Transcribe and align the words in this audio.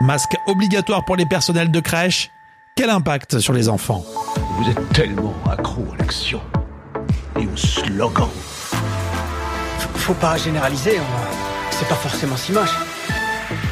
Masque 0.00 0.36
obligatoire 0.46 1.04
pour 1.04 1.16
les 1.16 1.26
personnels 1.26 1.70
de 1.70 1.80
crèche. 1.80 2.30
Quel 2.76 2.90
impact 2.90 3.38
sur 3.38 3.52
les 3.52 3.68
enfants 3.68 4.02
Vous 4.56 4.70
êtes 4.70 4.88
tellement 4.92 5.34
accro 5.50 5.84
à 5.92 5.96
l'action 5.98 6.40
et 7.38 7.46
au 7.46 7.56
slogan. 7.56 8.28
Faut 9.96 10.14
pas 10.14 10.36
généraliser, 10.38 10.98
on- 10.98 11.70
c'est 11.72 11.88
pas 11.88 11.94
forcément 11.94 12.36
si 12.36 12.52
moche. 12.52 12.74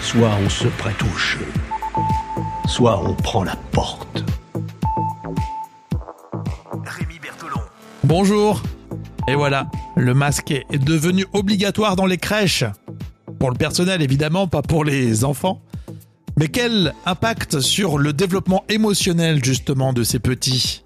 Soit 0.03 0.31
on 0.45 0.49
se 0.51 0.69
prête 0.69 1.01
au 1.03 1.17
jeu, 1.19 1.47
soit 2.67 3.01
on 3.03 3.15
prend 3.15 3.45
la 3.45 3.57
porte. 3.73 4.23
Rémi 6.85 7.19
Bertolon. 7.21 7.61
Bonjour. 8.05 8.61
Et 9.29 9.35
voilà, 9.35 9.67
le 9.97 10.15
masque 10.15 10.51
est 10.51 10.79
devenu 10.79 11.25
obligatoire 11.33 11.97
dans 11.97 12.07
les 12.07 12.19
crèches. 12.19 12.65
Pour 13.39 13.51
le 13.51 13.57
personnel 13.57 14.03
évidemment, 14.03 14.47
pas 14.47 14.63
pour 14.63 14.85
les 14.85 15.25
enfants. 15.25 15.61
Mais 16.39 16.47
quel 16.47 16.95
impact 17.05 17.59
sur 17.59 17.99
le 17.99 18.13
développement 18.13 18.63
émotionnel 18.69 19.45
justement 19.45 19.93
de 19.93 20.05
ces 20.05 20.21
petits? 20.21 20.85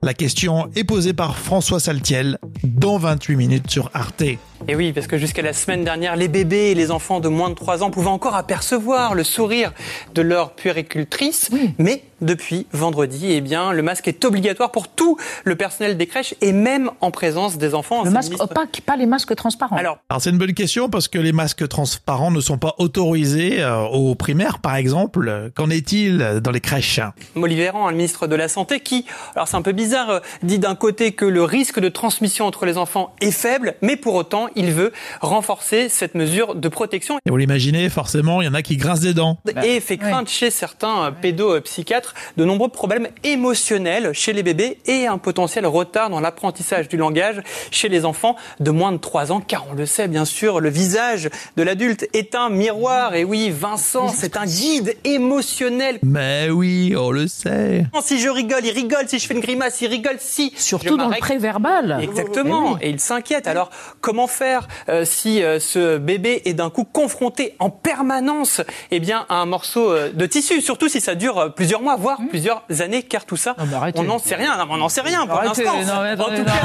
La 0.00 0.14
question 0.14 0.70
est 0.76 0.84
posée 0.84 1.12
par 1.12 1.38
François 1.38 1.80
Saltiel 1.80 2.38
dans 2.62 2.98
28 2.98 3.34
minutes 3.34 3.68
sur 3.68 3.90
Arte. 3.94 4.22
Et 4.22 4.76
oui, 4.76 4.92
parce 4.92 5.08
que 5.08 5.18
jusqu'à 5.18 5.42
la 5.42 5.54
semaine 5.54 5.82
dernière, 5.82 6.14
les 6.14 6.28
bébés 6.28 6.70
et 6.70 6.74
les 6.76 6.92
enfants 6.92 7.18
de 7.18 7.26
moins 7.28 7.50
de 7.50 7.56
3 7.56 7.82
ans 7.82 7.90
pouvaient 7.90 8.06
encore 8.06 8.36
apercevoir 8.36 9.16
le 9.16 9.24
sourire 9.24 9.72
de 10.14 10.22
leur 10.22 10.54
puéricultrice. 10.54 11.50
Mais 11.78 12.04
depuis 12.22 12.66
vendredi, 12.72 13.26
eh 13.32 13.40
bien, 13.40 13.72
le 13.72 13.82
masque 13.82 14.08
est 14.08 14.24
obligatoire 14.24 14.70
pour 14.72 14.88
tout 14.88 15.16
le 15.44 15.56
personnel 15.56 15.96
des 15.96 16.06
crèches 16.06 16.34
et 16.40 16.52
même 16.52 16.90
en 17.00 17.10
présence 17.10 17.58
des 17.58 17.74
enfants. 17.74 18.04
Le 18.04 18.10
masque 18.10 18.30
ministre- 18.30 18.44
opaque, 18.50 18.80
pas 18.86 18.96
les 18.96 19.06
masques 19.06 19.34
transparents. 19.36 19.76
Alors, 19.76 19.98
Alors 20.08 20.22
c'est 20.22 20.30
une 20.30 20.38
bonne 20.38 20.54
question 20.54 20.88
parce 20.88 21.08
que 21.08 21.18
les 21.18 21.32
masques 21.32 21.66
transparents 21.68 22.30
ne 22.30 22.40
sont 22.40 22.58
pas 22.58 22.74
autorisés 22.78 23.60
euh, 23.62 23.80
aux 23.82 24.14
primaires 24.14 24.58
par 24.60 24.76
exemple. 24.76 25.50
Qu'en 25.54 25.68
est-il 25.70 26.40
dans 26.42 26.50
les 26.50 26.60
crèches? 26.60 27.00
Olivier 27.36 27.64
Véran, 27.64 27.90
le 27.90 27.96
ministre 27.96 28.26
de 28.26 28.36
la 28.36 28.48
Santé, 28.48 28.80
qui, 28.80 29.04
alors 29.34 29.48
c'est 29.48 29.56
un 29.56 29.62
peu 29.62 29.72
bizarre, 29.72 30.10
euh, 30.10 30.20
dit 30.42 30.58
d'un 30.58 30.74
côté 30.74 31.12
que 31.12 31.24
le 31.24 31.42
risque 31.44 31.80
de 31.80 31.88
transmission 31.88 32.46
entre 32.46 32.64
les 32.66 32.78
enfants 32.78 33.14
est 33.20 33.30
faible, 33.32 33.74
mais 33.82 33.96
pour 33.96 34.14
autant, 34.14 34.46
il 34.56 34.70
veut 34.72 34.92
renforcer 35.20 35.88
cette 35.88 36.14
mesure 36.14 36.54
de 36.54 36.68
protection. 36.68 37.18
Et 37.26 37.30
vous 37.30 37.36
l'imaginez, 37.36 37.88
forcément, 37.88 38.40
il 38.42 38.46
y 38.46 38.48
en 38.48 38.54
a 38.54 38.62
qui 38.62 38.76
grincent 38.76 39.02
des 39.02 39.14
dents. 39.14 39.38
et 39.64 39.80
fait 39.80 39.96
craindre 39.98 40.28
chez 40.28 40.50
certains 40.50 41.06
euh, 41.06 41.10
pédopsychiatres 41.10 42.11
de 42.36 42.44
nombreux 42.44 42.68
problèmes 42.68 43.08
émotionnels 43.24 44.12
chez 44.12 44.32
les 44.32 44.42
bébés 44.42 44.78
et 44.86 45.06
un 45.06 45.18
potentiel 45.18 45.66
retard 45.66 46.10
dans 46.10 46.20
l'apprentissage 46.20 46.88
du 46.88 46.96
langage 46.96 47.42
chez 47.70 47.88
les 47.88 48.04
enfants 48.04 48.36
de 48.60 48.70
moins 48.70 48.92
de 48.92 48.96
3 48.98 49.32
ans, 49.32 49.40
car 49.40 49.66
on 49.70 49.74
le 49.74 49.86
sait 49.86 50.08
bien 50.08 50.24
sûr, 50.24 50.60
le 50.60 50.68
visage 50.68 51.28
de 51.56 51.62
l'adulte 51.62 52.08
est 52.12 52.34
un 52.34 52.48
miroir. 52.50 53.14
Et 53.14 53.24
oui, 53.24 53.50
Vincent, 53.50 54.08
c'est 54.08 54.36
un 54.36 54.44
guide 54.46 54.96
émotionnel. 55.04 55.98
Mais 56.02 56.50
oui, 56.50 56.94
on 56.96 57.10
le 57.10 57.26
sait. 57.28 57.86
Si 58.02 58.18
je 58.18 58.28
rigole, 58.28 58.64
il 58.64 58.72
rigole. 58.72 59.08
Si 59.08 59.18
je 59.18 59.26
fais 59.26 59.34
une 59.34 59.40
grimace, 59.40 59.80
il 59.80 59.88
rigole. 59.88 60.16
Si 60.18 60.52
Surtout 60.56 60.96
dans 60.96 61.08
le 61.08 61.16
pré-verbal. 61.16 61.98
Exactement, 62.02 62.70
Eh 62.70 62.74
oui. 62.74 62.78
et 62.82 62.90
il 62.90 63.00
s'inquiète. 63.00 63.46
Alors, 63.46 63.70
comment 64.00 64.26
faire 64.26 64.68
euh, 64.88 65.04
si 65.04 65.42
euh, 65.42 65.58
ce 65.60 65.98
bébé 65.98 66.42
est 66.44 66.54
d'un 66.54 66.70
coup 66.70 66.84
confronté 66.84 67.54
en 67.58 67.70
permanence 67.70 68.60
eh 68.90 69.00
bien, 69.00 69.26
à 69.28 69.36
un 69.36 69.46
morceau 69.46 69.90
euh, 69.90 70.10
de 70.12 70.26
tissu 70.26 70.60
Surtout 70.60 70.88
si 70.88 71.00
ça 71.00 71.14
dure 71.14 71.38
euh, 71.38 71.48
plusieurs 71.48 71.80
mois, 71.82 71.96
voire 72.02 72.18
plusieurs 72.28 72.62
années, 72.80 73.02
car 73.02 73.24
tout 73.24 73.36
ça, 73.36 73.54
Non, 73.58 73.64
mais 73.68 73.74
arrêtez. 73.76 73.98
on 73.98 74.02
n'en 74.04 74.18
sait 74.18 74.34
rien. 74.34 74.56
Non, 74.58 74.64
On 74.70 74.76
n'en 74.76 74.88
sait 74.88 75.00
rien 75.00 75.26
pour 75.26 75.40
l'instant. 75.40 75.72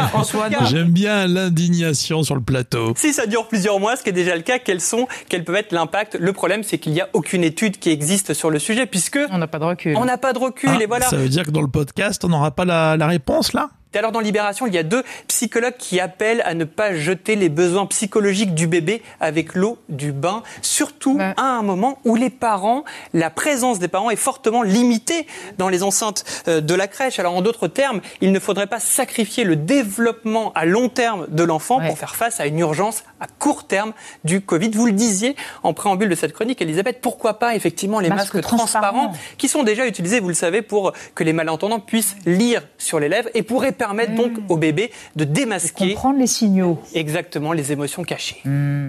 François. 0.10 0.48
J'aime 0.66 0.90
bien 0.90 1.28
l'indignation 1.28 2.24
sur 2.24 2.36
le 2.36 2.42
plateau. 2.42 2.94
si 2.98 3.14
ça 3.14 3.26
dure 3.26 3.48
plusieurs 3.48 3.80
mois, 3.80 3.96
ce 3.96 4.04
qui 4.04 4.10
est 4.10 4.14
déjà 4.14 4.36
le 4.36 4.42
cas, 4.42 4.60
quels 4.60 4.82
sont, 4.82 5.08
quel 5.30 5.44
peut 5.44 5.56
être 5.56 5.72
l'impact? 5.72 6.16
Le 6.20 6.34
problème, 6.34 6.64
c'est 6.64 6.78
qu'il 6.78 6.92
n'y 6.94 7.02
a 7.02 7.08
aucune 7.14 7.44
étude 7.44 7.78
qui 7.80 7.90
existe 7.90 8.34
sur 8.34 8.50
le 8.50 8.60
sujet, 8.60 8.86
puisque 8.86 9.20
On 9.32 9.38
n'a 9.38 9.48
pas 9.48 9.60
de 9.60 9.66
recul. 9.66 9.96
on 9.98 10.06
n'a 10.06 10.18
pas 10.18 10.34
de 10.34 10.40
recul. 10.40 10.70
Ah, 10.74 10.82
et 10.82 10.86
voilà. 10.86 11.06
Ça 11.08 11.16
veut 11.18 11.30
dire 11.30 11.44
que 11.44 11.52
dans 11.52 11.62
le 11.62 11.68
podcast, 11.68 12.24
on 12.26 12.30
n'aura 12.30 12.52
pas 12.52 12.66
la, 12.66 12.98
la 12.98 13.08
réponse 13.08 13.54
là? 13.54 13.70
Et 13.94 13.98
alors 13.98 14.12
dans 14.12 14.20
Libération, 14.20 14.68
il 14.68 14.74
y 14.74 14.78
a 14.78 14.84
deux 14.84 15.04
psychologues 15.28 15.78
qui 15.78 16.00
appellent 16.00 16.42
à 16.46 16.54
ne 16.54 16.66
pas 16.66 16.94
jeter 16.94 17.36
les 17.36 17.50
besoins 17.50 17.86
psychologiques 17.88 18.54
du 18.54 18.68
bébé 18.68 19.02
avec 19.20 19.56
l'eau 19.56 19.80
du 19.90 20.12
bain, 20.12 20.44
surtout 20.62 21.18
Ouais. 21.18 21.34
à 21.38 21.44
un 21.58 21.62
moment 21.64 21.98
où 22.06 22.16
les 22.16 22.30
parents, 22.30 22.84
la 23.14 23.30
présence 23.30 23.80
des 23.80 23.88
parents 23.88 24.10
est 24.10 24.16
fortement 24.18 24.62
limitée 24.62 25.26
dans 25.58 25.70
les 25.70 25.84
enceintes 25.84 26.26
euh, 26.48 26.62
de 26.62 26.74
la 26.76 26.88
crèche. 26.88 27.18
Alors 27.20 27.34
en 27.36 27.42
d'autres 27.42 27.68
termes, 27.68 28.02
il 28.22 28.32
ne 28.32 28.40
faudrait 28.40 28.68
pas 28.68 28.80
sacrifier 28.80 29.44
le 29.46 29.56
développement 29.56 30.52
à 30.54 30.66
long 30.66 30.90
terme 30.90 31.26
de 31.30 31.44
l'enfant 31.44 31.80
Ouais. 31.80 31.88
pour 31.88 31.98
faire 31.98 32.16
face 32.16 32.40
à 32.40 32.46
une 32.46 32.60
urgence 32.60 33.04
à 33.20 33.26
court 33.28 33.66
terme 33.68 33.94
du 34.24 34.42
Covid. 34.42 34.70
Vous 34.72 34.86
le 34.86 34.92
disiez 34.92 35.36
en 35.64 35.74
préambule 35.74 36.10
de 36.10 36.16
cette 36.16 36.34
chronique, 36.34 36.62
Elisabeth, 36.62 37.00
pourquoi 37.02 37.40
pas 37.40 37.56
effectivement 37.56 38.00
les 38.00 38.10
Masques 38.10 38.34
masques 38.36 38.42
transparents 38.48 39.08
transparents. 39.08 39.14
qui 39.38 39.48
sont 39.48 39.64
déjà 39.64 39.88
utilisés, 39.88 40.20
vous 40.20 40.28
le 40.28 40.34
savez, 40.34 40.62
pour 40.62 40.92
que 41.16 41.24
les 41.24 41.34
malentendants 41.34 41.80
puissent 41.80 42.16
lire 42.26 42.62
sur 42.78 43.00
les 43.00 43.10
lèvres 43.10 43.30
et 43.34 43.44
pourraient 43.44 43.72
permettre 43.78 44.16
donc 44.16 44.32
au 44.50 44.58
bébé 44.58 44.92
de 45.16 45.24
démasquer 45.24 45.94
Comprendre 45.94 46.20
les 46.20 46.28
signaux. 46.28 46.82
exactement 46.94 47.54
les 47.54 47.72
émotions 47.72 48.04
cachées. 48.04 48.42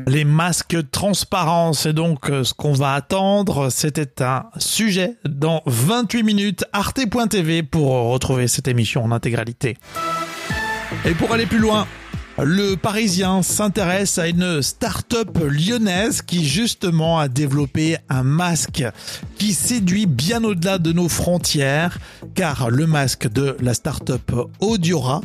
Les 0.06 0.24
masques 0.24 0.76
transparents, 0.90 1.72
c'est 1.72 1.92
donc 1.92 2.30
euh, 2.30 2.44
ce 2.44 2.54
qu'on 2.54 2.72
va 2.72 2.94
attendre. 2.94 3.70
C'était 3.70 4.22
un 4.22 4.46
sujet 4.58 5.14
dans 5.24 5.62
28 5.66 6.22
minutes. 6.22 6.64
Arte.tv 6.72 7.62
pour 7.62 7.90
retrouver 8.12 8.48
cette 8.48 8.68
émission 8.68 9.04
en 9.04 9.12
intégralité. 9.12 9.76
Et 11.04 11.12
pour 11.12 11.32
aller 11.32 11.46
plus 11.46 11.58
loin, 11.58 11.86
le 12.44 12.76
Parisien 12.76 13.42
s'intéresse 13.42 14.18
à 14.18 14.28
une 14.28 14.62
start-up 14.62 15.38
lyonnaise 15.38 16.22
qui 16.22 16.44
justement 16.44 17.18
a 17.18 17.28
développé 17.28 17.96
un 18.08 18.22
masque 18.22 18.84
qui 19.38 19.52
séduit 19.52 20.06
bien 20.06 20.44
au-delà 20.44 20.78
de 20.78 20.92
nos 20.92 21.08
frontières 21.08 21.98
car 22.34 22.70
le 22.70 22.86
masque 22.86 23.28
de 23.28 23.56
la 23.60 23.74
start-up 23.74 24.30
Audiora 24.60 25.20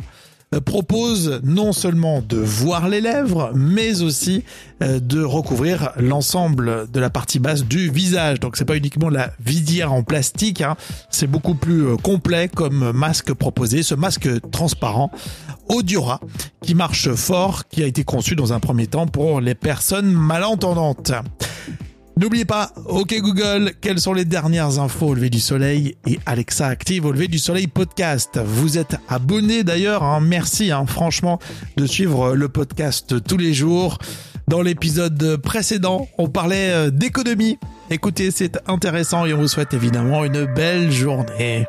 euh, 0.54 0.60
propose 0.60 1.40
non 1.42 1.72
seulement 1.72 2.20
de 2.20 2.36
voir 2.36 2.88
les 2.88 3.00
lèvres, 3.00 3.52
mais 3.54 4.02
aussi 4.02 4.44
euh, 4.82 5.00
de 5.00 5.22
recouvrir 5.22 5.92
l'ensemble 5.96 6.90
de 6.90 7.00
la 7.00 7.10
partie 7.10 7.38
basse 7.38 7.64
du 7.64 7.90
visage. 7.90 8.40
Donc 8.40 8.56
c'est 8.56 8.64
pas 8.64 8.76
uniquement 8.76 9.08
la 9.08 9.30
visière 9.44 9.92
en 9.92 10.02
plastique, 10.02 10.60
hein, 10.60 10.76
c'est 11.10 11.26
beaucoup 11.26 11.54
plus 11.54 11.86
euh, 11.86 11.96
complet 11.96 12.48
comme 12.48 12.92
masque 12.92 13.32
proposé. 13.32 13.82
Ce 13.82 13.94
masque 13.94 14.28
transparent 14.50 15.10
Audiora 15.68 16.20
qui 16.64 16.74
marche 16.74 17.12
fort, 17.14 17.68
qui 17.68 17.82
a 17.82 17.86
été 17.86 18.04
conçu 18.04 18.36
dans 18.36 18.54
un 18.54 18.60
premier 18.60 18.86
temps 18.86 19.06
pour 19.06 19.40
les 19.42 19.54
personnes 19.54 20.10
malentendantes. 20.10 21.12
N'oubliez 22.16 22.46
pas, 22.46 22.72
OK 22.86 23.14
Google, 23.20 23.72
quelles 23.82 24.00
sont 24.00 24.14
les 24.14 24.24
dernières 24.24 24.78
infos 24.78 25.08
au 25.08 25.14
lever 25.14 25.28
du 25.28 25.40
soleil? 25.40 25.96
Et 26.06 26.18
Alexa 26.24 26.66
active 26.66 27.04
au 27.04 27.12
lever 27.12 27.28
du 27.28 27.38
soleil 27.38 27.66
podcast. 27.66 28.40
Vous 28.42 28.78
êtes 28.78 28.96
abonné 29.08 29.62
d'ailleurs, 29.62 30.04
hein, 30.04 30.20
merci 30.20 30.70
hein, 30.70 30.86
franchement 30.86 31.38
de 31.76 31.84
suivre 31.86 32.34
le 32.34 32.48
podcast 32.48 33.22
tous 33.24 33.36
les 33.36 33.52
jours. 33.52 33.98
Dans 34.48 34.62
l'épisode 34.62 35.36
précédent, 35.42 36.08
on 36.16 36.28
parlait 36.28 36.70
euh, 36.70 36.90
d'économie. 36.90 37.58
Écoutez, 37.90 38.30
c'est 38.30 38.58
intéressant 38.68 39.26
et 39.26 39.34
on 39.34 39.38
vous 39.38 39.48
souhaite 39.48 39.74
évidemment 39.74 40.24
une 40.24 40.46
belle 40.46 40.90
journée. 40.90 41.66